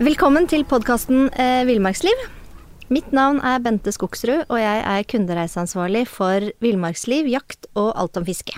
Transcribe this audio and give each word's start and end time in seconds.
Velkommen 0.00 0.46
til 0.48 0.62
podkasten 0.64 1.26
eh, 1.36 1.60
Villmarksliv. 1.68 2.16
Mitt 2.88 3.10
navn 3.12 3.36
er 3.44 3.58
Bente 3.60 3.92
Skogsrud, 3.92 4.46
og 4.46 4.56
jeg 4.56 4.78
er 4.80 5.04
kundereiseansvarlig 5.12 6.06
for 6.08 6.46
villmarksliv, 6.64 7.28
jakt 7.28 7.68
og 7.76 7.90
alt 8.00 8.16
om 8.16 8.24
fiske. 8.24 8.56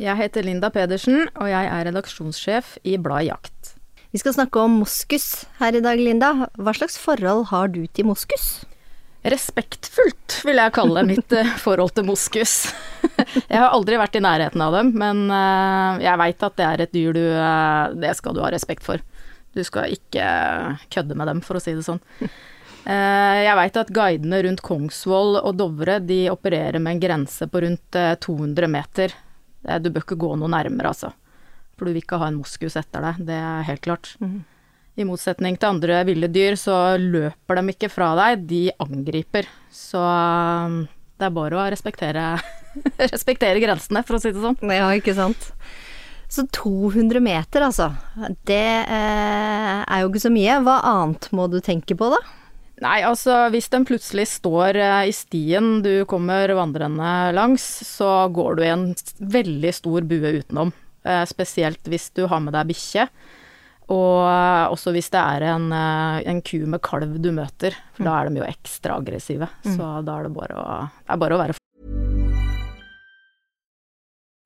Jeg 0.00 0.16
heter 0.16 0.46
Linda 0.46 0.70
Pedersen, 0.72 1.26
og 1.36 1.50
jeg 1.50 1.68
er 1.68 1.84
redaksjonssjef 1.90 2.78
i 2.88 2.96
bladet 2.96 3.28
Jakt. 3.28 3.74
Vi 4.16 4.22
skal 4.22 4.38
snakke 4.38 4.62
om 4.64 4.78
moskus 4.80 5.44
her 5.58 5.76
i 5.76 5.84
dag, 5.84 6.00
Linda. 6.00 6.32
Hva 6.56 6.72
slags 6.80 6.96
forhold 6.96 7.50
har 7.52 7.68
du 7.74 7.82
til 7.92 8.08
moskus? 8.08 8.48
Respektfullt 9.28 10.38
vil 10.48 10.56
jeg 10.62 10.76
kalle 10.78 11.04
mitt 11.04 11.36
eh, 11.36 11.52
forhold 11.60 11.92
til 11.98 12.08
moskus. 12.08 12.70
Jeg 13.50 13.60
har 13.60 13.74
aldri 13.74 14.00
vært 14.00 14.16
i 14.16 14.24
nærheten 14.24 14.64
av 14.64 14.72
dem, 14.72 14.96
men 14.96 15.26
eh, 15.28 16.04
jeg 16.06 16.20
veit 16.20 16.44
at 16.48 16.56
det 16.56 16.64
er 16.64 16.82
et 16.84 16.92
dyr 16.94 17.12
du 17.16 17.24
eh, 17.26 17.94
Det 18.00 18.12
skal 18.16 18.32
du 18.32 18.40
ha 18.40 18.48
respekt 18.54 18.86
for. 18.86 19.02
Du 19.56 19.62
skal 19.66 19.94
ikke 19.96 20.24
kødde 20.92 21.16
med 21.18 21.30
dem, 21.30 21.42
for 21.44 21.58
å 21.58 21.62
si 21.62 21.74
det 21.76 21.86
sånn. 21.86 22.02
Jeg 22.88 23.56
veit 23.58 23.76
at 23.76 23.90
guidene 23.92 24.38
rundt 24.46 24.62
Kongsvoll 24.64 25.36
og 25.42 25.56
Dovre 25.58 25.98
de 26.00 26.22
opererer 26.32 26.80
med 26.80 26.94
en 26.94 27.02
grense 27.02 27.48
på 27.50 27.60
rundt 27.64 27.98
200 28.24 28.70
meter. 28.72 29.12
Du 29.82 29.90
bør 29.90 30.06
ikke 30.06 30.16
gå 30.20 30.30
noe 30.40 30.48
nærmere, 30.52 30.94
altså. 30.94 31.10
For 31.76 31.86
du 31.86 31.92
vil 31.92 32.00
ikke 32.00 32.18
ha 32.22 32.30
en 32.30 32.38
moskus 32.40 32.78
etter 32.80 33.04
deg, 33.04 33.20
det 33.28 33.36
er 33.38 33.66
helt 33.68 33.84
klart. 33.84 34.14
Mm. 34.22 34.40
I 34.98 35.06
motsetning 35.06 35.54
til 35.54 35.70
andre 35.70 36.00
ville 36.08 36.26
dyr, 36.34 36.56
så 36.58 36.98
løper 36.98 37.60
de 37.60 37.74
ikke 37.74 37.90
fra 37.92 38.10
deg, 38.18 38.46
de 38.50 38.62
angriper. 38.82 39.46
Så 39.70 40.00
um, 40.02 40.80
det 41.18 41.28
er 41.28 41.36
bare 41.36 41.60
å 41.60 41.66
respektere, 41.70 42.32
respektere 43.14 43.62
grensene, 43.62 44.02
for 44.06 44.18
å 44.18 44.22
si 44.22 44.32
det 44.34 44.42
sånn. 44.42 44.58
Ja, 44.74 44.90
ikke 44.98 45.14
sant. 45.14 45.52
Så 46.28 46.44
200 46.52 47.22
meter, 47.24 47.64
altså. 47.64 47.92
Det 48.46 48.66
eh, 48.84 49.78
er 49.80 50.02
jo 50.02 50.10
ikke 50.10 50.26
så 50.26 50.32
mye. 50.32 50.58
Hva 50.66 50.80
annet 50.84 51.30
må 51.32 51.48
du 51.48 51.56
tenke 51.64 51.96
på, 51.96 52.10
da? 52.12 52.20
Nei, 52.84 53.00
altså 53.02 53.48
hvis 53.50 53.70
den 53.72 53.86
plutselig 53.88 54.28
står 54.36 54.78
eh, 54.78 55.08
i 55.10 55.14
stien 55.14 55.80
du 55.82 56.04
kommer 56.10 56.52
vandrende 56.54 57.32
langs, 57.34 57.64
så 57.86 58.28
går 58.34 58.58
du 58.58 58.64
i 58.64 58.70
en 58.70 58.86
veldig 59.18 59.74
stor 59.74 60.06
bue 60.06 60.36
utenom. 60.38 60.72
Eh, 61.02 61.24
spesielt 61.30 61.90
hvis 61.90 62.10
du 62.14 62.26
har 62.30 62.42
med 62.44 62.54
deg 62.54 62.70
bikkje. 62.70 63.08
Og 63.88 64.26
eh, 64.28 64.64
også 64.70 64.94
hvis 64.94 65.10
det 65.14 65.22
er 65.22 65.48
en, 65.54 65.70
en 65.72 66.42
ku 66.44 66.60
med 66.70 66.84
kalv 66.84 67.18
du 67.18 67.32
møter, 67.34 67.76
for 67.96 68.04
mm. 68.04 68.10
da 68.10 68.18
er 68.18 68.28
de 68.28 68.44
jo 68.44 68.50
ekstra 68.50 69.00
aggressive. 69.00 69.50
Mm. 69.64 69.72
Så 69.74 69.94
da 70.06 70.18
er 70.18 70.28
det 70.28 70.36
bare 70.36 70.60
å, 70.60 70.82
det 71.02 71.16
er 71.16 71.24
bare 71.24 71.38
å 71.38 71.42
være 71.46 71.58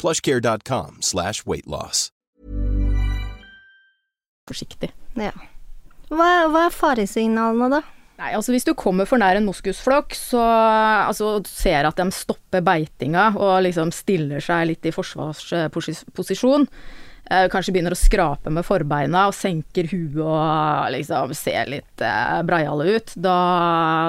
Plushcare.com 0.00 1.02
slash 1.04 1.44
weightloss. 1.44 2.08
Forsiktig. 4.48 4.90
Ja. 5.20 5.34
Hva, 6.10 6.28
hva 6.50 6.66
er 6.66 6.74
faresignalene, 6.74 7.68
da? 7.70 7.82
Nei, 8.20 8.34
altså 8.36 8.52
Hvis 8.52 8.66
du 8.68 8.74
kommer 8.76 9.08
for 9.08 9.20
nær 9.20 9.38
en 9.38 9.46
moskusflokk, 9.48 10.16
så 10.16 10.40
altså, 10.40 11.38
ser 11.48 11.88
at 11.88 12.00
de 12.00 12.08
stopper 12.12 12.64
beitinga 12.64 13.30
og 13.38 13.62
liksom 13.64 13.92
stiller 13.96 14.44
seg 14.44 14.66
litt 14.72 14.88
i 14.88 14.92
forsvarsposisjon. 14.92 16.66
Eh, 17.30 17.46
kanskje 17.46 17.70
begynner 17.76 17.94
å 17.94 17.98
skrape 17.98 18.50
med 18.50 18.66
forbeina 18.66 19.28
og 19.30 19.36
senker 19.38 19.86
huet 19.92 20.18
og 20.24 20.88
liksom 20.90 21.30
ser 21.38 21.68
litt 21.70 22.02
uh, 22.02 22.40
breiale 22.42 22.96
ut, 22.96 23.12
da, 23.14 23.34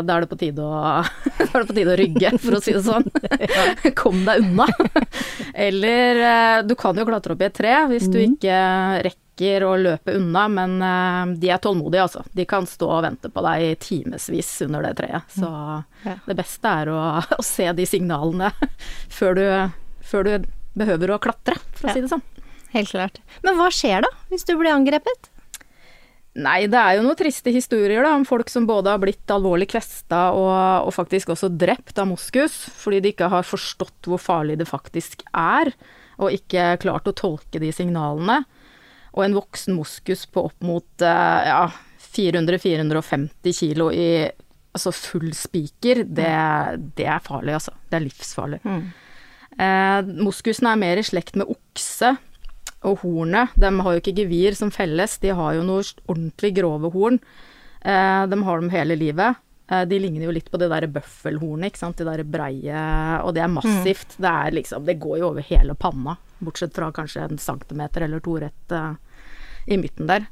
da, 0.01 0.15
er 0.15 0.25
det 0.25 0.29
på 0.31 0.39
tide 0.41 0.65
å, 0.65 1.03
det 1.37 1.51
på 1.53 1.75
tide 1.77 1.93
å 1.93 1.99
rygge, 1.99 2.31
for 2.41 2.57
å 2.57 2.61
si 2.65 2.73
det 2.73 2.81
sånn. 2.87 3.05
Kom 4.01 4.23
deg 4.25 4.41
unna. 4.41 4.65
Eller 5.53 6.21
uh, 6.23 6.63
du 6.65 6.73
kan 6.79 6.97
jo 6.97 7.05
klatre 7.05 7.35
opp 7.35 7.45
i 7.45 7.49
et 7.51 7.59
tre 7.59 7.75
hvis 7.91 8.09
du 8.09 8.17
mhm. 8.17 8.33
ikke 8.33 8.57
rekker 9.05 9.67
å 9.69 9.75
løpe 9.77 10.17
unna, 10.17 10.47
men 10.53 10.75
eh, 10.85 11.37
de 11.41 11.49
er 11.49 11.61
tålmodige, 11.61 12.03
altså. 12.03 12.21
De 12.37 12.43
kan 12.45 12.67
stå 12.69 12.89
og 12.97 13.05
vente 13.05 13.29
på 13.33 13.41
deg 13.45 13.63
i 13.65 13.71
timevis 13.81 14.49
under 14.67 14.85
det 14.85 14.91
treet. 14.99 15.29
Så 15.33 15.47
mm. 15.49 16.27
det 16.27 16.35
beste 16.37 16.73
er 16.83 16.91
å, 16.93 16.99
å 17.39 17.45
se 17.45 17.65
de 17.73 17.87
signalene 17.89 18.51
før 19.09 19.39
du, 19.39 19.47
før 20.05 20.29
du 20.29 20.51
behøver 20.77 21.15
å 21.15 21.21
klatre, 21.23 21.57
for 21.73 21.89
å 21.89 21.89
ja. 21.89 21.97
si 21.97 22.05
det 22.05 22.13
sånn 22.13 22.25
helt 22.75 22.91
klart. 22.93 23.21
Men 23.45 23.59
hva 23.59 23.69
skjer 23.73 24.05
da, 24.05 24.09
hvis 24.31 24.47
du 24.47 24.55
blir 24.59 24.73
angrepet? 24.73 25.29
Nei, 26.39 26.63
det 26.71 26.79
er 26.79 26.95
jo 26.95 27.03
noen 27.03 27.17
triste 27.19 27.51
historier 27.51 28.05
da, 28.05 28.13
om 28.15 28.23
folk 28.27 28.47
som 28.51 28.63
både 28.67 28.93
har 28.93 29.01
blitt 29.03 29.31
alvorlig 29.33 29.67
kvesta 29.73 30.29
og, 30.31 30.87
og, 30.87 30.93
faktisk 30.95 31.33
også 31.33 31.49
drept 31.51 31.99
av 31.99 32.07
moskus, 32.07 32.55
fordi 32.79 33.01
de 33.03 33.11
ikke 33.11 33.27
har 33.33 33.47
forstått 33.47 34.07
hvor 34.07 34.21
farlig 34.21 34.55
det 34.61 34.69
faktisk 34.69 35.25
er, 35.35 35.73
og 36.21 36.31
ikke 36.31 36.77
klart 36.83 37.09
å 37.11 37.15
tolke 37.17 37.59
de 37.59 37.73
signalene. 37.75 38.45
Og 39.11 39.25
en 39.25 39.35
voksen 39.35 39.75
moskus 39.75 40.23
på 40.31 40.45
opp 40.47 40.63
mot 40.63 41.03
eh, 41.03 41.49
ja, 41.49 41.65
400-450 42.15 43.57
kilo 43.57 43.89
i 43.91 44.23
altså 44.71 44.93
full 44.95 45.33
spiker, 45.35 46.05
det, 46.07 46.31
det, 46.95 47.09
er 47.11 47.23
farlig, 47.25 47.57
altså. 47.57 47.73
Det 47.91 47.97
er 47.97 48.05
livsfarlig. 48.05 48.61
Mm. 48.63 48.83
Eh, 49.59 50.11
moskusen 50.23 50.69
er 50.71 50.79
mer 50.79 51.01
i 51.01 51.03
slekt 51.03 51.35
med 51.35 51.51
okse, 51.51 52.13
og 52.87 53.03
hornet, 53.03 53.53
de 53.61 53.69
har 53.69 53.93
jo 53.93 54.01
ikke 54.01 54.15
gevir 54.23 54.57
som 54.57 54.71
felles, 54.73 55.19
de 55.21 55.33
har 55.37 55.55
jo 55.57 55.65
noe 55.65 55.85
ordentlig 56.09 56.53
grove 56.57 56.89
horn. 56.95 57.19
Eh, 57.81 58.23
de 58.29 58.39
har 58.45 58.61
dem 58.61 58.71
hele 58.73 58.97
livet. 58.97 59.37
Eh, 59.71 59.83
de 59.85 59.99
ligner 60.01 60.25
jo 60.25 60.33
litt 60.33 60.49
på 60.51 60.59
det 60.61 60.71
derre 60.71 60.89
bøffelhornet, 60.91 61.71
ikke 61.71 61.81
sant, 61.81 61.99
de 62.01 62.07
derre 62.07 62.25
breie 62.27 62.81
Og 63.23 63.35
det 63.37 63.43
er 63.45 63.53
massivt. 63.53 64.17
Mm. 64.17 64.21
Det 64.25 64.31
er 64.31 64.57
liksom 64.57 64.85
Det 64.89 64.99
går 64.99 65.21
jo 65.21 65.29
over 65.29 65.45
hele 65.47 65.75
panna, 65.77 66.17
bortsett 66.41 66.75
fra 66.75 66.91
kanskje 66.95 67.27
en 67.27 67.41
centimeter 67.41 68.07
eller 68.07 68.23
to 68.23 68.39
rett 68.41 68.73
uh, 68.73 68.95
i 69.67 69.77
midten 69.77 70.09
der. 70.09 70.25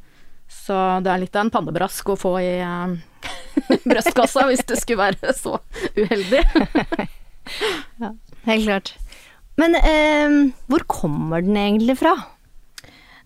Så 0.49 0.73
det 1.05 1.11
er 1.13 1.21
litt 1.21 1.35
av 1.37 1.45
en 1.45 1.53
pannebrask 1.53 2.09
å 2.09 2.17
få 2.17 2.33
i 2.41 2.55
uh, 2.66 2.97
brystkassa 3.91 4.47
hvis 4.49 4.66
det 4.66 4.79
skulle 4.81 5.11
være 5.11 5.37
så 5.37 5.59
uheldig. 5.93 6.41
ja, 8.01 8.11
helt 8.49 8.66
klart. 8.66 8.95
Men 9.59 9.75
eh, 9.75 10.35
hvor 10.71 10.85
kommer 10.87 11.43
den 11.43 11.57
egentlig 11.59 11.99
fra? 11.99 12.16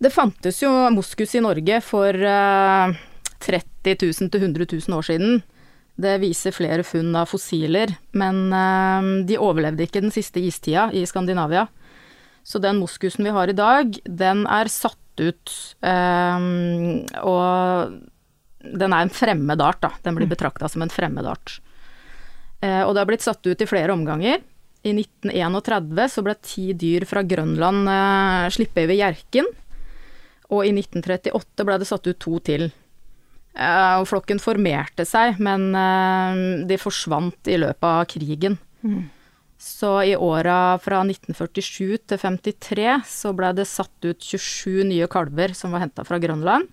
Det 0.02 0.12
fantes 0.14 0.62
jo 0.64 0.72
moskus 0.94 1.36
i 1.38 1.42
Norge 1.44 1.80
for 1.86 2.18
uh, 2.18 2.94
30 3.44 3.97
000 4.02 4.32
til 4.34 4.46
100 4.50 4.67
000 4.72 4.97
år 4.97 5.08
siden. 5.08 5.41
Det 5.94 6.16
viser 6.23 6.56
flere 6.56 6.85
funn 6.88 7.14
av 7.16 7.29
fossiler, 7.29 7.94
men 8.17 8.47
uh, 8.50 9.26
de 9.28 9.38
overlevde 9.38 9.85
ikke 9.85 10.02
den 10.02 10.14
siste 10.14 10.41
istida 10.41 10.90
i 10.96 11.06
Skandinavia. 11.09 11.67
Så 12.44 12.59
den 12.59 12.82
moskusen 12.82 13.23
vi 13.23 13.34
har 13.35 13.50
i 13.50 13.56
dag, 13.56 13.94
den 14.03 14.47
er 14.52 14.72
satt 14.72 15.00
ut, 15.22 15.52
um, 15.85 17.03
og 17.22 17.94
den 18.64 18.96
er 18.96 19.06
en 19.06 19.14
fremmed 19.14 19.62
art, 19.62 19.79
da. 19.84 19.94
Den 20.03 20.17
blir 20.17 20.28
mm. 20.28 20.34
betrakta 20.34 20.67
som 20.72 20.84
en 20.84 20.91
fremmed 20.91 21.28
art. 21.29 21.59
Uh, 22.64 22.84
og 22.88 22.96
det 22.96 23.03
har 23.03 23.12
blitt 23.12 23.23
satt 23.23 23.46
ut 23.46 23.62
i 23.62 23.70
flere 23.70 23.94
omganger. 23.96 24.41
I 24.84 24.91
1931 24.97 26.09
så 26.12 26.23
ble 26.26 26.35
ti 26.44 26.66
dyr 26.76 27.06
fra 27.08 27.22
Grønland 27.23 27.88
sluppet 28.52 28.84
over 28.84 28.97
Hjerken. 28.97 29.46
Og 30.51 30.67
i 30.67 30.73
1938 30.75 31.67
ble 31.67 31.79
det 31.79 31.90
satt 31.90 32.07
ut 32.09 32.19
to 32.22 32.37
til. 32.43 32.69
Uh, 33.53 34.01
og 34.01 34.07
flokken 34.09 34.41
formerte 34.41 35.05
seg, 35.05 35.37
men 35.43 35.69
uh, 35.78 36.66
de 36.66 36.78
forsvant 36.81 37.51
i 37.53 37.59
løpet 37.61 37.85
av 37.90 38.07
krigen. 38.09 38.57
Mm. 38.81 39.03
Så 39.63 39.91
i 40.03 40.16
åra 40.17 40.75
fra 40.84 41.03
1947 41.05 42.01
til 42.09 42.19
53 42.19 42.87
så 43.07 43.31
ble 43.37 43.53
det 43.55 43.69
satt 43.69 44.03
ut 44.03 44.19
27 44.19 44.84
nye 44.90 45.07
kalver 45.07 45.53
som 45.55 45.72
var 45.72 45.85
henta 45.85 46.03
fra 46.03 46.19
Grønland. 46.19 46.67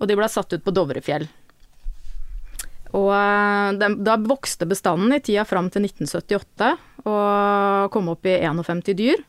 Og 0.00 0.08
de 0.10 0.16
ble 0.18 0.26
satt 0.28 0.56
ut 0.56 0.64
på 0.64 0.74
Dovrefjell. 0.74 1.28
Og 2.96 3.12
de, 3.78 3.88
da 4.02 4.16
vokste 4.24 4.66
bestanden 4.68 5.14
i 5.14 5.20
tida 5.22 5.44
fram 5.46 5.68
til 5.72 5.86
1978 5.86 6.72
og 7.06 7.90
kom 7.94 8.10
opp 8.10 8.26
i 8.26 8.38
51 8.42 8.82
dyr. 8.98 9.22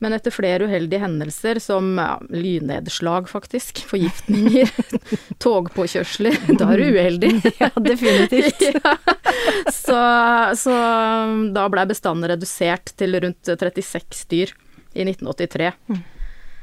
Men 0.00 0.16
etter 0.16 0.32
flere 0.32 0.64
uheldige 0.64 1.02
hendelser, 1.02 1.60
som 1.60 1.92
ja, 2.00 2.14
lynnedslag 2.32 3.28
faktisk, 3.28 3.82
forgiftninger, 3.90 4.70
togpåkjørsler 5.44 6.38
Da 6.56 6.70
er 6.72 6.80
du 6.80 6.86
uheldig. 6.96 7.34
Ja, 7.60 7.68
definitivt. 7.84 8.62
ja. 8.80 8.94
så, 9.68 9.98
så 10.56 10.76
da 11.52 11.66
blei 11.72 11.84
bestanden 11.90 12.30
redusert 12.32 12.94
til 12.96 13.18
rundt 13.20 13.50
36 13.50 14.24
dyr 14.30 14.54
i 14.96 15.04
1983. 15.04 15.74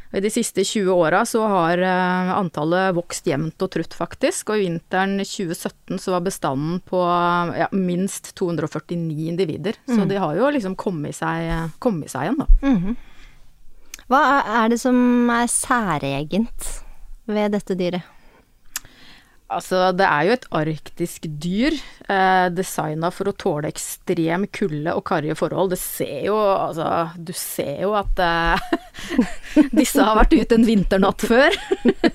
Og 0.08 0.18
I 0.18 0.24
de 0.24 0.32
siste 0.32 0.64
20 0.66 0.90
åra 0.96 1.20
så 1.28 1.44
har 1.52 1.82
eh, 1.84 2.32
antallet 2.34 2.96
vokst 2.98 3.28
jevnt 3.28 3.62
og 3.62 3.70
trutt, 3.76 3.94
faktisk. 3.94 4.50
Og 4.50 4.62
i 4.62 4.66
vinteren 4.66 5.20
2017 5.20 6.00
så 6.02 6.16
var 6.16 6.24
bestanden 6.26 6.80
på 6.88 7.02
ja, 7.60 7.68
minst 7.76 8.32
249 8.40 9.28
individer. 9.28 9.78
Så 9.86 10.08
de 10.10 10.18
har 10.24 10.40
jo 10.40 10.50
liksom 10.56 10.78
kommet 10.80 11.20
seg, 11.20 11.70
kommet 11.84 12.10
seg 12.14 12.30
igjen, 12.32 12.42
da. 12.42 12.50
Hva 14.08 14.22
er- 14.46 14.70
det 14.72 14.80
som 14.80 15.30
er 15.30 15.48
særegent 15.52 16.70
ved 17.28 17.52
dette 17.52 17.76
dyret? 17.76 18.04
Altså, 19.48 19.94
det 19.96 20.04
er 20.04 20.26
jo 20.28 20.32
et 20.36 20.46
arktisk 20.52 21.22
dyr, 21.40 21.72
eh, 22.12 22.50
designa 22.52 23.08
for 23.16 23.30
å 23.30 23.36
tåle 23.40 23.70
ekstrem 23.72 24.44
kulde 24.52 24.92
og 24.92 25.06
karrige 25.08 25.38
forhold. 25.40 25.70
Det 25.72 25.78
ser 25.80 26.26
jo, 26.26 26.36
altså 26.36 27.16
Du 27.16 27.32
ser 27.32 27.80
jo 27.86 27.94
at 27.96 28.20
eh, 28.20 28.60
disse 29.80 30.04
har 30.04 30.18
vært 30.20 30.36
ute 30.36 30.52
en 30.60 30.66
vinternatt 30.68 31.24
før. 31.30 31.56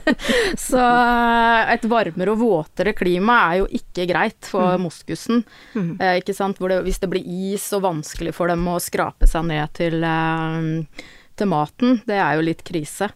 Så 0.61 0.77
eh, 0.77 1.73
et 1.73 1.89
varmere 1.89 2.35
og 2.37 2.43
våtere 2.44 2.93
klima 2.93 3.39
er 3.49 3.62
jo 3.62 3.71
ikke 3.81 4.06
greit 4.12 4.53
for 4.53 4.77
moskusen. 4.85 5.41
Eh, 5.73 6.19
ikke 6.21 6.37
sant? 6.37 6.61
Det, 6.61 6.83
hvis 6.85 7.00
det 7.00 7.09
blir 7.17 7.25
is 7.55 7.65
og 7.73 7.87
vanskelig 7.89 8.37
for 8.37 8.53
dem 8.53 8.69
å 8.69 8.77
skrape 8.77 9.25
seg 9.31 9.49
ned 9.49 9.73
til, 9.81 10.05
eh, 10.05 11.09
til 11.43 11.50
maten, 11.50 11.99
det 12.06 12.17
er 12.23 12.39
jo 12.39 12.47
litt 12.47 12.62
krise. 12.67 13.11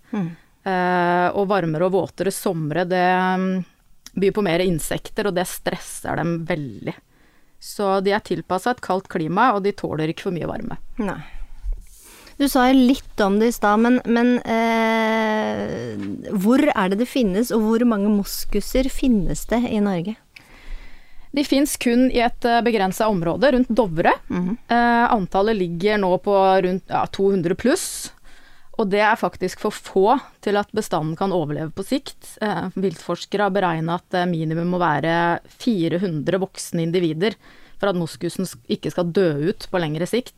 Eh, 0.66 1.28
og 1.38 1.46
varmere 1.52 1.86
og 1.86 1.94
våtere 1.94 2.32
somre, 2.34 2.82
det 2.90 3.04
mm, 3.38 3.48
byr 4.18 4.34
på 4.34 4.42
mer 4.42 4.64
insekter, 4.64 5.28
og 5.30 5.36
det 5.36 5.46
stresser 5.46 6.18
dem 6.18 6.40
veldig. 6.48 6.96
Så 7.62 8.00
de 8.04 8.12
er 8.16 8.24
tilpassa 8.26 8.74
et 8.74 8.82
kaldt 8.84 9.08
klima, 9.12 9.52
og 9.54 9.62
de 9.64 9.72
tåler 9.76 10.10
ikke 10.10 10.26
for 10.28 10.36
mye 10.36 10.48
varme. 10.50 10.78
Nei. 10.98 11.20
Du 12.36 12.44
sa 12.52 12.66
jo 12.68 12.82
litt 12.90 13.22
om 13.24 13.38
det 13.40 13.48
i 13.48 13.54
stad, 13.56 13.80
men, 13.80 13.94
men 14.04 14.34
eh, 14.44 15.96
hvor 16.36 16.60
er 16.68 16.92
det 16.92 17.00
det 17.00 17.08
finnes, 17.08 17.52
og 17.54 17.62
hvor 17.64 17.86
mange 17.88 18.10
moskuser 18.12 18.90
finnes 18.92 19.46
det 19.48 19.62
i 19.70 19.80
Norge? 19.80 20.18
De 21.36 21.44
fins 21.44 21.76
kun 21.80 22.06
i 22.10 22.20
et 22.24 22.44
begrensa 22.64 23.08
område 23.12 23.50
rundt 23.54 23.72
Dovre. 23.72 24.12
eh, 24.72 25.06
antallet 25.12 25.56
ligger 25.56 25.98
nå 26.00 26.12
på 26.24 26.36
rundt 26.64 26.92
ja, 26.92 27.06
200 27.12 27.56
pluss. 27.60 27.86
Og 28.76 28.90
det 28.92 29.00
er 29.00 29.16
faktisk 29.16 29.62
for 29.64 29.72
få 29.72 30.18
til 30.44 30.58
at 30.60 30.72
bestanden 30.76 31.16
kan 31.16 31.32
overleve 31.32 31.72
på 31.72 31.84
sikt. 31.86 32.34
Eh, 32.44 32.68
viltforskere 32.76 33.48
har 33.48 33.54
beregna 33.54 33.96
at 33.96 34.08
det 34.12 34.26
minimum 34.28 34.74
må 34.74 34.80
være 34.82 35.40
400 35.64 36.40
voksne 36.42 36.84
individer 36.84 37.38
for 37.80 37.90
at 37.90 37.98
moskusen 37.98 38.48
ikke 38.72 38.92
skal 38.92 39.12
dø 39.16 39.28
ut 39.50 39.68
på 39.72 39.80
lengre 39.80 40.08
sikt. 40.08 40.34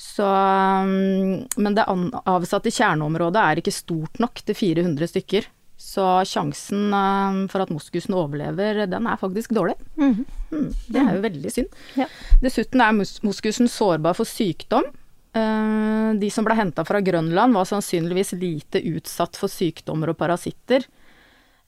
Så, 0.00 0.24
mm, 0.24 1.56
men 1.60 1.76
det 1.76 1.84
avsatte 1.88 2.72
kjerneområdet 2.72 3.40
er 3.40 3.60
ikke 3.60 3.74
stort 3.74 4.20
nok 4.22 4.40
til 4.44 4.56
400 4.56 5.10
stykker. 5.12 5.48
Så 5.80 6.04
sjansen 6.28 6.92
eh, 6.92 7.42
for 7.52 7.64
at 7.64 7.72
moskusen 7.72 8.16
overlever, 8.16 8.84
den 8.84 9.08
er 9.08 9.20
faktisk 9.20 9.56
dårlig. 9.56 9.78
Mm, 9.96 10.24
det 10.92 11.00
er 11.00 11.14
jo 11.16 11.24
veldig 11.24 11.52
synd. 11.56 11.76
Ja. 11.96 12.08
Dessuten 12.44 12.84
er 12.84 12.96
mos 12.96 13.16
moskusen 13.24 13.68
sårbar 13.68 14.16
for 14.18 14.28
sykdom. 14.28 14.88
Eh, 15.32 16.10
de 16.18 16.30
som 16.32 16.46
ble 16.46 16.56
henta 16.58 16.84
fra 16.86 17.00
Grønland 17.04 17.54
var 17.54 17.68
sannsynligvis 17.68 18.34
lite 18.40 18.82
utsatt 18.94 19.38
for 19.38 19.52
sykdommer 19.52 20.12
og 20.12 20.18
parasitter. 20.18 20.86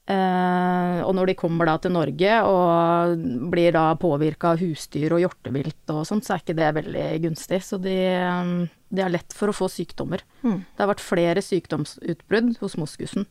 Eh, 0.03 0.99
og 0.99 1.13
når 1.15 1.29
de 1.31 1.35
kommer 1.39 1.69
da 1.69 1.77
til 1.79 1.93
Norge 1.95 2.39
og 2.43 3.21
blir 3.53 3.71
da 3.71 3.85
påvirka 3.95 4.51
av 4.51 4.59
husdyr 4.59 5.15
og 5.15 5.21
hjortevilt 5.23 5.93
og 5.93 6.01
sånt, 6.09 6.27
så 6.27 6.35
er 6.35 6.43
ikke 6.43 6.57
det 6.57 6.71
veldig 6.79 7.05
gunstig. 7.23 7.61
Så 7.63 7.79
de, 7.79 7.95
eh, 8.11 8.51
de 8.91 9.05
er 9.05 9.13
lett 9.13 9.35
for 9.35 9.47
å 9.47 9.55
få 9.55 9.71
sykdommer. 9.71 10.25
Det 10.43 10.83
har 10.83 10.91
vært 10.91 11.05
flere 11.05 11.45
sykdomsutbrudd 11.45 12.57
hos 12.59 12.75
moskusen. 12.75 13.29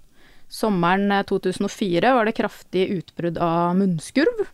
Sommeren 0.49 1.13
eh, 1.13 1.27
2004 1.29 2.17
var 2.17 2.25
det 2.25 2.39
kraftig 2.41 2.89
utbrudd 2.97 3.37
av 3.37 3.77
munnskurv 3.77 4.47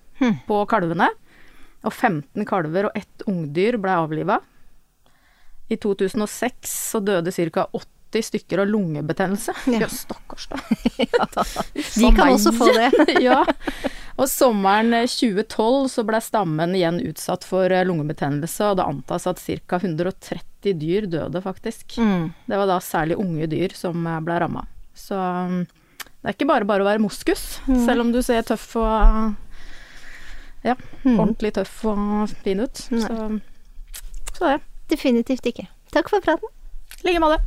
på 0.49 0.61
kalvene. 0.67 1.13
Og 1.87 1.93
15 1.95 2.43
kalver 2.45 2.89
og 2.89 2.97
ett 2.99 3.29
ungdyr 3.31 3.79
ble 3.79 3.95
avliva. 3.95 4.41
I 5.69 5.77
2006 5.77 6.91
så 6.91 7.01
døde 7.01 7.33
ca. 7.33 7.67
80 8.09 8.23
stykker 8.25 8.59
av 8.63 8.67
lungebetennelse. 8.67 9.53
Ja. 9.67 9.81
Ja, 9.85 9.89
stakkars, 9.89 10.49
da. 10.49 10.59
De 12.01 12.13
kan 12.17 12.33
også 12.33 12.53
få 12.57 12.71
det. 12.73 12.91
ja. 13.29 13.43
Og 14.17 14.29
sommeren 14.33 14.95
2012 15.05 15.91
så 15.93 16.05
ble 16.09 16.21
stammen 16.25 16.73
igjen 16.75 17.03
utsatt 17.05 17.45
for 17.47 17.69
eh, 17.71 17.85
lungebetennelse, 17.87 18.71
og 18.71 18.79
det 18.81 18.87
antas 18.89 19.29
at 19.29 19.43
ca. 19.45 19.81
130 19.83 20.79
dyr 20.81 21.07
døde, 21.07 21.43
faktisk. 21.45 21.99
Mm. 22.01 22.31
Det 22.49 22.63
var 22.63 22.71
da 22.71 22.81
særlig 22.83 23.21
unge 23.21 23.51
dyr 23.53 23.77
som 23.77 24.09
eh, 24.09 24.23
ble 24.25 24.41
ramma. 24.41 24.65
Så 24.97 25.19
mm, 25.19 25.61
det 26.09 26.33
er 26.33 26.35
ikke 26.35 26.49
bare 26.49 26.67
bare 26.67 26.83
å 26.83 26.89
være 26.89 27.05
moskus, 27.05 27.45
selv 27.69 28.03
om 28.03 28.11
du 28.11 28.19
ser 28.25 28.43
tøff 28.49 28.73
og 28.81 29.37
ja, 30.65 30.75
ordentlig 31.05 31.53
tøff 31.55 31.85
og 31.93 32.33
fin 32.43 32.65
ut. 32.65 32.83
Så, 32.89 33.29
så 34.35 34.49
det. 34.49 34.59
Definitivt 34.89 35.47
ikke. 35.47 35.69
Takk 35.93 36.11
for 36.13 36.25
praten. 36.25 36.49
I 37.05 37.11
like 37.11 37.23
måte. 37.23 37.41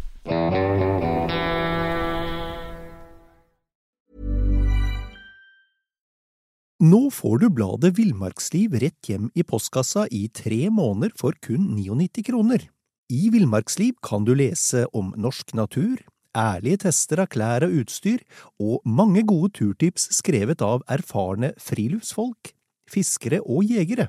Nå 6.82 7.12
får 7.14 7.44
du 7.44 7.50
bladet 7.54 7.92
Villmarksliv 7.94 8.74
rett 8.82 9.06
hjem 9.06 9.28
i 9.38 9.44
postkassa 9.46 10.08
i 10.10 10.24
tre 10.34 10.64
måneder 10.74 11.12
for 11.14 11.36
kun 11.46 11.68
99 11.78 12.24
kroner. 12.26 12.64
I 13.12 13.28
Villmarksliv 13.30 14.00
kan 14.02 14.26
du 14.26 14.32
lese 14.34 14.88
om 14.98 15.12
norsk 15.14 15.54
natur, 15.54 16.00
ærlige 16.34 16.88
tester 16.88 17.22
av 17.22 17.30
klær 17.30 17.68
og 17.68 17.76
utstyr, 17.84 18.24
og 18.58 18.82
mange 18.88 19.22
gode 19.30 19.52
turtips 19.60 20.08
skrevet 20.18 20.64
av 20.66 20.82
erfarne 20.90 21.52
friluftsfolk, 21.62 22.56
fiskere 22.90 23.44
og 23.46 23.62
jegere. 23.70 24.08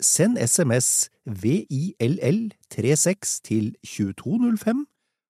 Send 0.00 0.38
SMS 0.38 1.10
VILL36 1.30 3.40
til 3.44 3.74
2205 3.86 4.86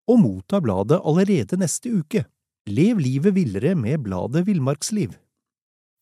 og 0.09 0.21
motta 0.21 0.61
bladet 0.61 1.01
allerede 1.05 1.57
neste 1.57 1.99
uke. 1.99 2.25
Lev 2.67 2.99
livet 2.99 3.35
villere 3.35 3.75
med 3.75 3.99
bladet 3.99 4.47
Villmarksliv. 4.47 5.09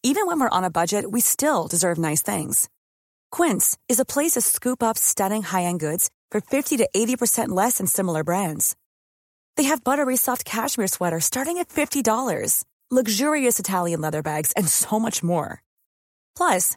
Even 0.05 0.27
when 0.27 0.41
we're 0.41 0.59
on 0.59 0.65
a 0.65 0.71
budget, 0.71 1.13
we 1.13 1.21
still 1.21 1.69
deserve 1.71 1.99
nice 1.99 2.23
things. 2.23 2.69
Quince 3.31 3.79
is 3.89 4.01
a 4.01 4.05
place 4.05 4.33
to 4.33 4.41
scoop 4.41 4.83
up 4.83 4.99
stunning 4.99 5.43
high-end 5.43 5.81
goods 5.81 6.11
for 6.33 6.41
50 6.41 6.77
to 6.79 6.89
80% 6.95 7.49
less 7.49 7.79
than 7.79 7.87
similar 7.87 8.25
brands. 8.25 8.77
They 9.57 9.65
have 9.65 9.85
buttery 9.85 10.17
soft 10.17 10.45
cashmere 10.45 10.89
sweaters 10.89 11.25
starting 11.25 11.59
at 11.59 11.69
$50, 11.69 12.65
luxurious 12.91 13.61
Italian 13.61 14.01
leather 14.01 14.23
bags, 14.23 14.53
and 14.57 14.69
so 14.69 14.99
much 14.99 15.23
more. 15.23 15.63
Plus, 16.37 16.77